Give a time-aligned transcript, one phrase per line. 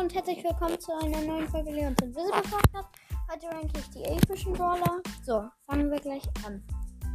[0.00, 2.88] und herzlich willkommen zu einer neuen Folge Leons Invisible Podcast.
[3.32, 5.00] Heute ranke ich die epischen Brawler.
[5.24, 6.62] So, fangen wir gleich an.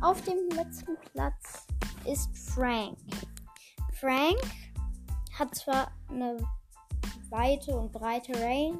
[0.01, 1.67] Auf dem letzten Platz
[2.05, 2.97] ist Frank.
[3.99, 4.39] Frank
[5.37, 6.37] hat zwar eine
[7.29, 8.79] weite und breite Range,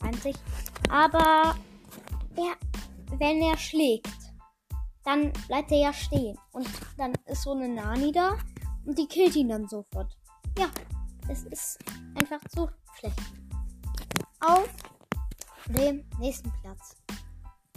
[0.00, 0.34] 20,
[0.90, 1.54] aber
[2.34, 2.56] er,
[3.16, 4.08] wenn er schlägt,
[5.04, 6.36] dann bleibt er ja stehen.
[6.50, 6.68] Und
[6.98, 8.36] dann ist so eine Nani da
[8.84, 10.16] und die killt ihn dann sofort.
[10.58, 10.68] Ja,
[11.28, 11.78] es ist
[12.16, 12.68] einfach zu
[13.00, 13.20] schlecht.
[14.40, 14.68] Auf
[15.68, 16.96] dem nächsten Platz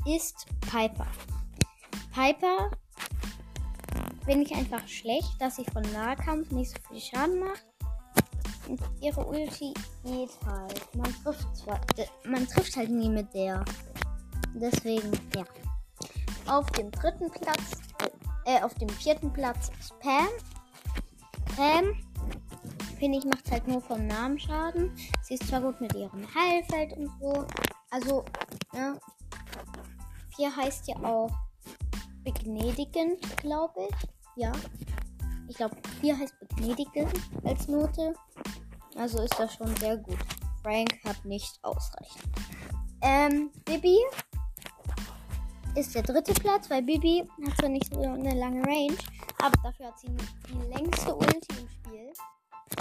[0.06, 1.08] ist Piper.
[2.14, 2.72] Piper
[4.26, 7.66] finde ich einfach schlecht, dass sie von Nahkampf nicht so viel Schaden macht.
[8.68, 9.74] Und ihre Ulti
[10.04, 10.96] geht halt.
[10.96, 11.82] Man trifft zwar,
[12.26, 13.64] man trifft halt nie mit der.
[14.54, 15.44] Deswegen, ja.
[16.48, 17.72] Auf dem dritten Platz,
[18.46, 20.28] äh, auf dem vierten Platz ist Pam.
[21.56, 22.13] Pam
[23.12, 24.96] ich, macht halt nur vom Namen Schaden.
[25.24, 27.46] Sie ist zwar gut mit ihrem Heilfeld und so.
[27.90, 28.24] Also,
[28.72, 29.00] ne?
[30.38, 31.32] Hier heißt ja auch
[32.24, 33.96] begnadigend, glaube ich.
[34.36, 34.52] Ja.
[35.48, 38.14] Ich glaube, hier heißt begnadigend als Note.
[38.96, 40.20] Also ist das schon sehr gut.
[40.62, 42.24] Frank hat nicht ausreichend.
[43.02, 43.98] Ähm, Bibi
[45.76, 48.98] ist der dritte Platz, weil Bibi hat zwar nicht so eine lange Range,
[49.42, 50.08] aber dafür hat sie
[50.48, 52.03] die längste Ulti im Spiel.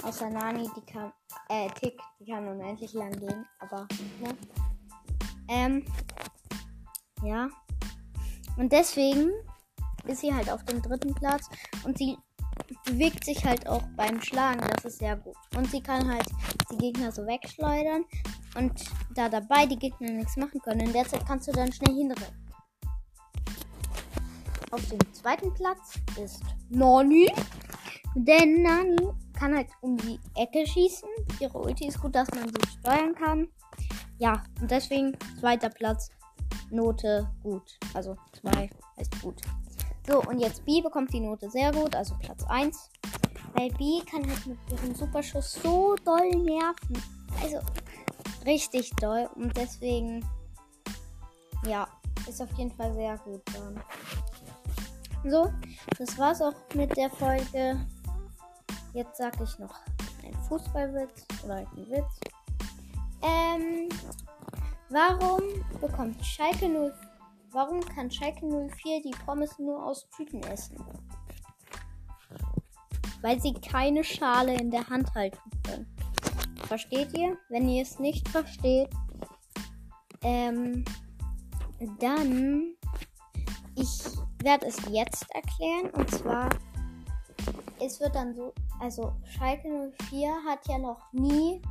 [0.03, 1.13] Außer Nani, die kann,
[1.49, 3.87] äh, Tick, die kann unendlich lang gehen, aber,
[4.21, 4.37] ne?
[5.49, 5.85] Ähm,
[7.23, 7.49] ja.
[8.57, 9.31] Und deswegen
[10.07, 11.49] ist sie halt auf dem dritten Platz
[11.85, 12.19] und sie
[12.85, 15.37] bewegt sich halt auch beim Schlagen, das ist sehr gut.
[15.57, 16.27] Und sie kann halt
[16.71, 18.05] die Gegner so wegschleudern
[18.57, 18.73] und
[19.15, 20.81] da dabei die Gegner nichts machen können.
[20.81, 22.43] In der Zeit kannst du dann schnell hinrennen.
[24.71, 27.31] Auf dem zweiten Platz ist Nani.
[28.15, 29.13] Denn Nani
[29.43, 31.09] kann halt um die Ecke schießen.
[31.41, 33.49] Ihre Ulti ist gut, dass man sie steuern kann.
[34.19, 36.11] Ja, und deswegen zweiter Platz.
[36.71, 37.77] Note gut.
[37.93, 39.43] Also 2 heißt gut.
[40.07, 42.91] So, und jetzt B bekommt die Note sehr gut, also Platz 1.
[43.55, 47.03] Weil B kann halt mit ihrem Superschuss so doll nerven.
[47.43, 47.59] Also
[48.47, 49.29] richtig doll.
[49.35, 50.25] Und deswegen,
[51.67, 51.89] ja,
[52.29, 53.83] ist auf jeden Fall sehr gut dann.
[55.29, 55.53] So,
[55.99, 57.81] das war's auch mit der Folge.
[58.95, 59.75] Jetzt sage ich noch
[60.23, 62.21] einen Fußballwitz oder einen Witz.
[63.23, 63.89] Ähm,
[64.91, 65.41] warum
[65.81, 66.93] bekommt Schalke 0
[67.53, 70.83] Warum kann Schalke 04 die Pommes nur aus Tüten essen?
[73.21, 75.87] Weil sie keine Schale in der Hand halten können.
[76.67, 77.37] Versteht ihr?
[77.51, 78.89] Wenn ihr es nicht versteht,
[80.23, 80.83] ähm,
[81.99, 82.75] dann
[83.75, 84.03] ich
[84.43, 86.49] werde es jetzt erklären und zwar
[87.81, 91.63] es wird dann so also Schalke 04 hat ja noch nie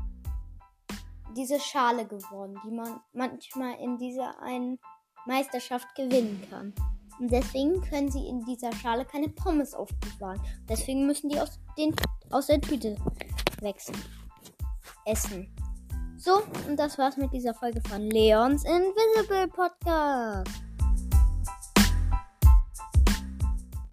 [1.35, 4.79] diese Schale gewonnen, die man manchmal in dieser einen
[5.25, 6.73] Meisterschaft gewinnen kann.
[7.19, 10.41] Und deswegen können sie in dieser Schale keine Pommes aufbewahren.
[10.67, 11.93] Deswegen müssen die aus, den,
[12.31, 12.95] aus der Tüte
[13.59, 14.01] wechseln.
[15.05, 15.53] Essen.
[16.17, 20.70] So, und das war's mit dieser Folge von Leons Invisible Podcast.